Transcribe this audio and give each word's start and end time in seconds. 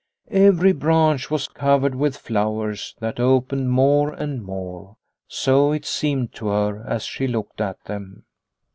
Every 0.31 0.71
branch 0.73 1.29
was 1.29 1.47
covered 1.47 1.93
with 1.93 2.17
flowers 2.17 2.95
that 3.01 3.19
opened 3.19 3.69
more 3.69 4.11
and 4.11 4.43
more, 4.43 4.97
so 5.27 5.71
it 5.71 5.85
seemed 5.85 6.33
to 6.33 6.47
her, 6.47 6.83
as 6.87 7.03
she 7.05 7.27
looked 7.27 7.61
at 7.61 7.83
them. 7.83 8.25